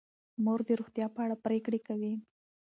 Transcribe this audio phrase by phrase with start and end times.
[0.43, 2.13] مور د روغتیا په اړه پریکړې کوي.